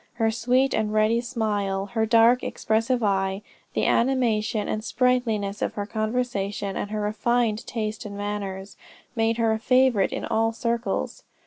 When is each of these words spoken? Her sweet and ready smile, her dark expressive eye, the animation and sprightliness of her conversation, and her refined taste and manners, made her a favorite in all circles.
Her 0.13 0.31
sweet 0.31 0.73
and 0.73 0.91
ready 0.91 1.21
smile, 1.21 1.85
her 1.93 2.07
dark 2.07 2.41
expressive 2.43 3.03
eye, 3.03 3.43
the 3.75 3.85
animation 3.85 4.67
and 4.67 4.83
sprightliness 4.83 5.61
of 5.61 5.75
her 5.75 5.85
conversation, 5.85 6.75
and 6.75 6.89
her 6.89 7.01
refined 7.01 7.67
taste 7.67 8.03
and 8.05 8.17
manners, 8.17 8.77
made 9.15 9.37
her 9.37 9.51
a 9.51 9.59
favorite 9.59 10.11
in 10.11 10.25
all 10.25 10.53
circles. 10.53 11.21